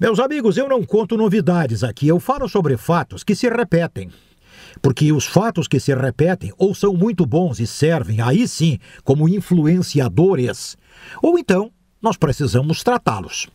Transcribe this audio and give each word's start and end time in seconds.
Meus 0.00 0.18
amigos, 0.18 0.56
eu 0.56 0.66
não 0.66 0.82
conto 0.82 1.14
novidades 1.14 1.84
aqui, 1.84 2.08
eu 2.08 2.18
falo 2.18 2.48
sobre 2.48 2.74
fatos 2.78 3.22
que 3.22 3.34
se 3.34 3.50
repetem. 3.50 4.08
Porque 4.80 5.12
os 5.12 5.26
fatos 5.26 5.68
que 5.68 5.78
se 5.78 5.94
repetem 5.94 6.50
ou 6.56 6.74
são 6.74 6.94
muito 6.94 7.26
bons 7.26 7.60
e 7.60 7.66
servem, 7.66 8.18
aí 8.18 8.48
sim, 8.48 8.78
como 9.04 9.28
influenciadores, 9.28 10.74
ou 11.22 11.38
então 11.38 11.70
nós 12.00 12.16
precisamos 12.16 12.82
tratá-los. 12.82 13.46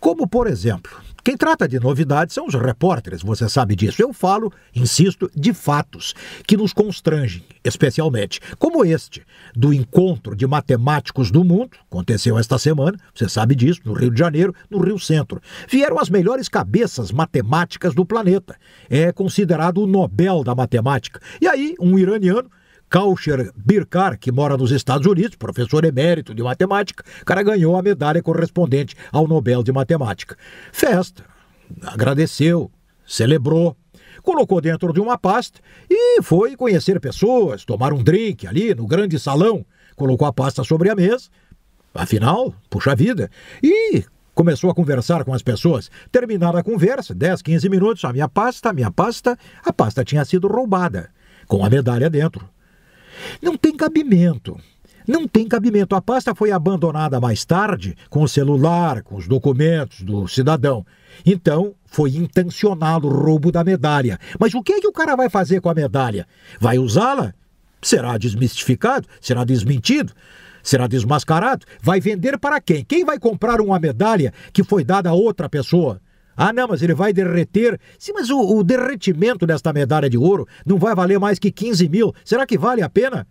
Como, 0.00 0.26
por 0.26 0.46
exemplo, 0.46 0.98
quem 1.26 1.36
trata 1.36 1.66
de 1.66 1.80
novidades 1.80 2.32
são 2.32 2.46
os 2.46 2.54
repórteres, 2.54 3.20
você 3.20 3.48
sabe 3.48 3.74
disso. 3.74 4.00
Eu 4.00 4.12
falo, 4.12 4.52
insisto, 4.72 5.28
de 5.34 5.52
fatos 5.52 6.14
que 6.46 6.56
nos 6.56 6.72
constrangem, 6.72 7.42
especialmente, 7.64 8.40
como 8.60 8.84
este, 8.84 9.26
do 9.52 9.74
encontro 9.74 10.36
de 10.36 10.46
matemáticos 10.46 11.32
do 11.32 11.42
mundo, 11.42 11.70
aconteceu 11.90 12.38
esta 12.38 12.58
semana, 12.58 12.96
você 13.12 13.28
sabe 13.28 13.56
disso, 13.56 13.80
no 13.84 13.92
Rio 13.92 14.12
de 14.12 14.20
Janeiro, 14.20 14.54
no 14.70 14.78
Rio 14.78 15.00
Centro. 15.00 15.42
Vieram 15.68 15.98
as 15.98 16.08
melhores 16.08 16.48
cabeças 16.48 17.10
matemáticas 17.10 17.92
do 17.92 18.06
planeta. 18.06 18.54
É 18.88 19.10
considerado 19.10 19.78
o 19.78 19.86
Nobel 19.88 20.44
da 20.44 20.54
matemática. 20.54 21.20
E 21.40 21.48
aí, 21.48 21.74
um 21.80 21.98
iraniano 21.98 22.48
Kausher 22.88 23.52
Birkar, 23.56 24.18
que 24.18 24.30
mora 24.30 24.56
nos 24.56 24.70
Estados 24.70 25.06
Unidos, 25.06 25.36
professor 25.36 25.84
emérito 25.84 26.34
de 26.34 26.42
matemática, 26.42 27.04
o 27.22 27.24
cara 27.24 27.42
ganhou 27.42 27.76
a 27.76 27.82
medalha 27.82 28.22
correspondente 28.22 28.94
ao 29.12 29.26
Nobel 29.26 29.62
de 29.62 29.72
Matemática. 29.72 30.36
Festa, 30.72 31.24
agradeceu, 31.82 32.70
celebrou, 33.06 33.76
colocou 34.22 34.60
dentro 34.60 34.92
de 34.92 35.00
uma 35.00 35.18
pasta 35.18 35.60
e 35.90 36.22
foi 36.22 36.56
conhecer 36.56 37.00
pessoas, 37.00 37.64
tomar 37.64 37.92
um 37.92 38.02
drink 38.02 38.46
ali 38.46 38.74
no 38.74 38.86
grande 38.86 39.18
salão, 39.18 39.64
colocou 39.94 40.26
a 40.26 40.32
pasta 40.32 40.62
sobre 40.62 40.90
a 40.90 40.94
mesa, 40.94 41.28
afinal, 41.94 42.54
puxa 42.70 42.94
vida, 42.94 43.30
e 43.62 44.04
começou 44.34 44.70
a 44.70 44.74
conversar 44.74 45.24
com 45.24 45.32
as 45.32 45.42
pessoas. 45.42 45.90
Terminada 46.12 46.58
a 46.58 46.62
conversa, 46.62 47.14
10, 47.14 47.42
15 47.42 47.68
minutos, 47.68 48.04
a 48.04 48.12
minha 48.12 48.28
pasta, 48.28 48.70
a 48.70 48.72
minha 48.72 48.90
pasta, 48.90 49.36
a 49.64 49.72
pasta 49.72 50.04
tinha 50.04 50.24
sido 50.24 50.46
roubada, 50.46 51.10
com 51.48 51.64
a 51.64 51.70
medalha 51.70 52.10
dentro. 52.10 52.48
Não 53.40 53.56
tem 53.56 53.76
cabimento. 53.76 54.58
Não 55.06 55.28
tem 55.28 55.46
cabimento. 55.46 55.94
A 55.94 56.02
pasta 56.02 56.34
foi 56.34 56.50
abandonada 56.50 57.20
mais 57.20 57.44
tarde 57.44 57.96
com 58.10 58.22
o 58.22 58.28
celular, 58.28 59.02
com 59.02 59.16
os 59.16 59.28
documentos 59.28 60.02
do 60.02 60.26
cidadão. 60.26 60.84
Então, 61.24 61.74
foi 61.86 62.16
intencionado 62.16 63.06
o 63.06 63.10
roubo 63.10 63.52
da 63.52 63.62
medalha. 63.62 64.18
Mas 64.38 64.52
o 64.54 64.62
que 64.62 64.74
é 64.74 64.80
que 64.80 64.88
o 64.88 64.92
cara 64.92 65.14
vai 65.14 65.30
fazer 65.30 65.60
com 65.60 65.70
a 65.70 65.74
medalha? 65.74 66.26
Vai 66.60 66.78
usá-la? 66.78 67.32
Será 67.80 68.18
desmistificado? 68.18 69.06
Será 69.20 69.44
desmentido? 69.44 70.12
Será 70.62 70.88
desmascarado? 70.88 71.64
Vai 71.80 72.00
vender 72.00 72.36
para 72.38 72.60
quem? 72.60 72.84
Quem 72.84 73.04
vai 73.04 73.20
comprar 73.20 73.60
uma 73.60 73.78
medalha 73.78 74.32
que 74.52 74.64
foi 74.64 74.82
dada 74.82 75.10
a 75.10 75.14
outra 75.14 75.48
pessoa? 75.48 76.00
Ah, 76.36 76.52
não, 76.52 76.68
mas 76.68 76.82
ele 76.82 76.94
vai 76.94 77.12
derreter. 77.12 77.80
Sim, 77.98 78.12
mas 78.12 78.28
o, 78.28 78.38
o 78.38 78.62
derretimento 78.62 79.46
desta 79.46 79.72
medalha 79.72 80.10
de 80.10 80.18
ouro 80.18 80.46
não 80.66 80.78
vai 80.78 80.94
valer 80.94 81.18
mais 81.18 81.38
que 81.38 81.50
15 81.50 81.88
mil. 81.88 82.14
Será 82.24 82.46
que 82.46 82.58
vale 82.58 82.82
a 82.82 82.88
pena? 82.90 83.26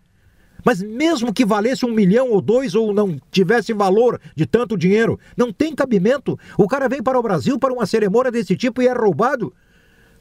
Mas 0.65 0.81
mesmo 0.81 1.31
que 1.31 1.45
valesse 1.45 1.85
um 1.85 1.93
milhão 1.93 2.31
ou 2.31 2.41
dois 2.41 2.73
ou 2.73 2.91
não 2.91 3.19
tivesse 3.29 3.71
valor 3.71 4.19
de 4.35 4.47
tanto 4.47 4.75
dinheiro, 4.75 5.19
não 5.37 5.53
tem 5.53 5.75
cabimento. 5.75 6.39
O 6.57 6.67
cara 6.67 6.89
vem 6.89 7.03
para 7.03 7.19
o 7.19 7.21
Brasil 7.21 7.59
para 7.59 7.71
uma 7.71 7.85
cerimônia 7.85 8.31
desse 8.31 8.55
tipo 8.57 8.81
e 8.81 8.87
é 8.87 8.93
roubado. 8.93 9.53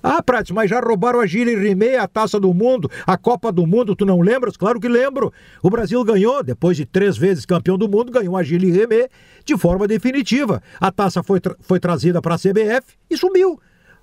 Ah, 0.06 0.22
Prates, 0.22 0.50
mas 0.50 0.69
já 0.69 0.80
roubaram 0.80 1.19
a 1.19 1.27
Gilles 1.27 1.58
Rimet, 1.58 1.97
a 1.97 2.06
Taça 2.06 2.38
do 2.38 2.52
Mundo, 2.52 2.91
a 3.06 3.16
Copa 3.16 3.50
do 3.50 3.66
Mundo, 3.66 3.97
tu 3.97 4.05
não 4.05 4.20
lembras? 4.20 4.55
Claro 4.55 4.78
que 4.78 4.86
lembro. 4.86 5.33
O 5.62 5.70
Brasil 5.70 6.05
ganhou, 6.05 6.42
depois 6.42 6.77
de 6.77 6.84
três 6.84 7.16
vezes 7.16 7.47
campeão 7.47 7.78
do 7.78 7.88
mundo, 7.88 8.12
ganhou 8.12 8.36
a 8.36 8.42
Gilles 8.42 8.77
Rimet 8.77 9.08
de 9.47 9.56
forma 9.56 9.88
definitiva. 9.88 10.62
A 10.78 10.92
taça 10.92 11.22
foi, 11.22 11.41
tra 11.41 11.56
foi 11.58 11.80
trazida 11.80 12.20
para 12.20 12.34
a 12.34 12.38
CBF 12.38 12.82
e 13.08 13.16
sumiu. 13.16 13.58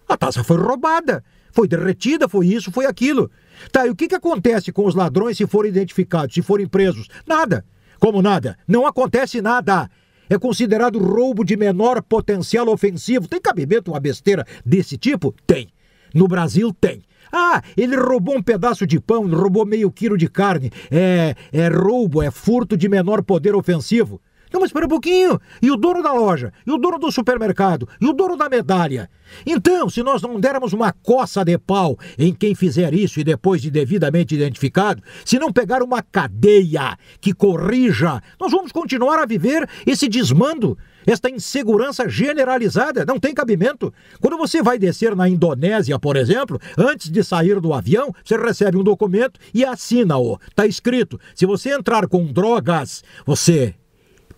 A 0.09 0.17
taça 0.17 0.44
foi 0.44 0.57
roubada, 0.57 1.23
foi 1.52 1.67
derretida, 1.67 2.27
foi 2.27 2.47
isso, 2.47 2.72
foi 2.72 2.88
aquilo. 2.88 3.29
Tá, 3.72 3.85
e 3.85 3.91
o 3.91 3.95
que, 3.95 4.07
que 4.07 4.16
acontece 4.16 4.72
com 4.72 4.88
os 4.88 4.95
ladrões 4.95 5.38
se 5.38 5.45
forem 5.45 5.69
identificados, 5.69 6.34
se 6.34 6.41
forem 6.41 6.67
presos? 6.67 7.09
Nada. 7.28 7.63
Como 8.00 8.23
nada? 8.23 8.57
Não 8.67 8.88
acontece 8.88 9.40
nada 9.40 9.88
é 10.28 10.40
considerado 10.40 10.97
roubo 10.97 11.44
de 11.44 11.57
menor 11.57 12.01
potencial 12.01 12.69
ofensivo. 12.69 13.28
Tem 13.28 13.40
cabimento 13.40 13.91
uma 13.91 14.00
besteira 14.00 14.47
desse 14.66 14.97
tipo? 14.97 15.35
Tem. 15.45 15.69
No 16.13 16.27
Brasil 16.27 16.73
tem. 16.79 17.01
Ah, 17.31 17.61
ele 17.77 17.95
roubou 17.95 18.35
um 18.35 18.44
pedaço 18.44 18.85
de 18.85 18.99
pão, 18.99 19.27
roubou 19.27 19.66
meio 19.66 19.89
quilo 19.91 20.17
de 20.17 20.27
carne. 20.27 20.69
É, 20.89 21.35
é 21.51 21.67
roubo, 21.69 22.22
é 22.22 22.29
furto 22.29 22.75
de 22.75 22.89
menor 22.89 23.23
poder 23.23 23.55
ofensivo. 23.55 24.22
Não, 24.51 24.59
mas 24.59 24.69
espera 24.69 24.85
um 24.85 24.89
pouquinho. 24.89 25.39
E 25.61 25.72
o 25.72 25.77
dono 25.77 26.03
da 26.03 26.11
loja? 26.11 26.51
E 26.67 26.72
o 26.72 26.77
dono 26.77 26.99
do 26.99 27.09
supermercado? 27.09 27.88
E 28.01 28.05
o 28.05 28.11
dono 28.11 28.35
da 28.35 28.49
medalha? 28.49 29.09
Então, 29.45 29.89
se 29.89 30.03
nós 30.03 30.22
não 30.22 30.41
dermos 30.41 30.73
uma 30.73 30.91
coça 30.91 31.45
de 31.45 31.57
pau 31.57 31.97
em 32.19 32.33
quem 32.33 32.53
fizer 32.53 32.93
isso 32.93 33.22
e 33.22 33.23
depois 33.23 33.61
de 33.61 33.72
devidamente 33.72 34.35
identificado, 34.35 35.01
se 35.23 35.39
não 35.39 35.53
pegar 35.53 35.81
uma 35.81 36.01
cadeia 36.01 36.97
que 37.22 37.33
corrija, 37.33 38.22
nós 38.38 38.51
vamos 38.51 38.73
continuar 38.73 39.19
a 39.19 39.25
viver 39.25 39.69
esse 39.88 40.09
desmando, 40.09 40.78
esta 41.06 41.29
insegurança 41.29 42.07
generalizada. 42.07 43.06
Não 43.06 43.19
tem 43.19 43.34
cabimento. 43.34 43.94
Quando 44.19 44.38
você 44.38 44.62
vai 44.62 44.78
descer 44.78 45.16
na 45.16 45.28
Indonésia, 45.28 45.97
por 46.00 46.16
exemplo, 46.16 46.59
antes 46.78 47.09
de 47.09 47.23
sair 47.23 47.59
do 47.59 47.73
avião, 47.73 48.13
você 48.23 48.38
recebe 48.38 48.78
um 48.78 48.84
documento 48.84 49.40
e 49.53 49.66
assina-o. 49.66 50.40
Está 50.47 50.66
escrito: 50.66 51.19
se 51.35 51.45
você 51.45 51.73
entrar 51.73 52.07
com 52.07 52.25
drogas, 52.25 53.03
você 53.25 53.75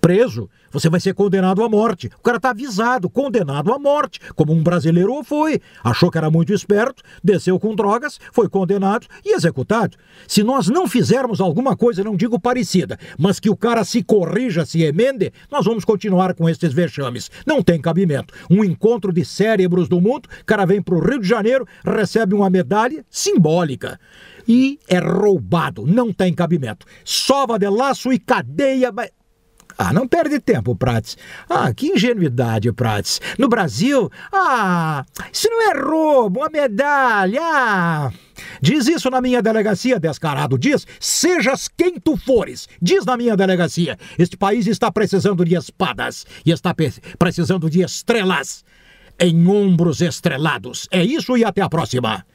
preso, 0.03 0.49
você 0.69 0.89
vai 0.89 0.99
ser 0.99 1.13
condenado 1.13 1.63
à 1.63 1.69
morte. 1.69 2.07
O 2.19 2.21
cara 2.21 2.35
está 2.35 2.49
avisado, 2.49 3.09
condenado 3.09 3.71
à 3.71 3.79
morte, 3.79 4.19
como 4.35 4.51
um 4.51 4.61
brasileiro 4.61 5.23
foi. 5.23 5.61
Achou 5.81 6.11
que 6.11 6.17
era 6.17 6.29
muito 6.29 6.53
esperto, 6.53 7.01
desceu 7.23 7.57
com 7.57 7.73
drogas, 7.73 8.19
foi 8.33 8.49
condenado 8.49 9.07
e 9.23 9.33
executado. 9.33 9.95
Se 10.27 10.43
nós 10.43 10.67
não 10.67 10.89
fizermos 10.89 11.39
alguma 11.39 11.77
coisa, 11.77 12.03
não 12.03 12.17
digo 12.17 12.37
parecida, 12.37 12.99
mas 13.17 13.39
que 13.39 13.49
o 13.49 13.55
cara 13.55 13.85
se 13.85 14.03
corrija, 14.03 14.65
se 14.65 14.83
emende, 14.83 15.31
nós 15.49 15.63
vamos 15.63 15.85
continuar 15.85 16.33
com 16.33 16.49
esses 16.49 16.73
vexames. 16.73 17.31
Não 17.45 17.63
tem 17.63 17.79
cabimento. 17.79 18.33
Um 18.49 18.61
encontro 18.61 19.13
de 19.13 19.23
cérebros 19.23 19.87
do 19.87 20.01
mundo, 20.01 20.27
o 20.41 20.45
cara 20.45 20.65
vem 20.65 20.81
para 20.81 20.95
o 20.95 20.99
Rio 20.99 21.21
de 21.21 21.27
Janeiro, 21.29 21.65
recebe 21.85 22.35
uma 22.35 22.49
medalha 22.49 23.05
simbólica 23.09 23.97
e 24.45 24.77
é 24.89 24.97
roubado. 24.97 25.87
Não 25.87 26.11
tem 26.11 26.33
cabimento. 26.33 26.85
Sova 27.05 27.57
de 27.57 27.69
laço 27.69 28.11
e 28.11 28.19
cadeia. 28.19 28.91
Ah, 29.77 29.93
não 29.93 30.07
perde 30.07 30.39
tempo, 30.39 30.75
Prates. 30.75 31.17
Ah, 31.49 31.73
que 31.73 31.87
ingenuidade, 31.87 32.71
Prates. 32.71 33.19
No 33.37 33.47
Brasil, 33.47 34.09
ah, 34.31 35.05
isso 35.31 35.49
não 35.49 35.71
é 35.71 35.79
roubo, 35.79 36.39
uma 36.41 36.49
medalha. 36.49 37.41
Ah. 37.41 38.11
Diz 38.61 38.87
isso 38.87 39.09
na 39.09 39.21
minha 39.21 39.41
delegacia, 39.41 39.99
descarado. 39.99 40.57
Diz, 40.57 40.85
sejas 40.99 41.67
quem 41.67 41.99
tu 41.99 42.17
fores. 42.17 42.67
Diz 42.81 43.05
na 43.05 43.17
minha 43.17 43.35
delegacia. 43.35 43.97
Este 44.17 44.37
país 44.37 44.67
está 44.67 44.91
precisando 44.91 45.45
de 45.45 45.55
espadas 45.55 46.25
e 46.45 46.51
está 46.51 46.73
precisando 47.17 47.69
de 47.69 47.81
estrelas 47.81 48.63
em 49.19 49.47
ombros 49.47 50.01
estrelados. 50.01 50.87
É 50.91 51.03
isso 51.03 51.37
e 51.37 51.45
até 51.45 51.61
a 51.61 51.69
próxima. 51.69 52.25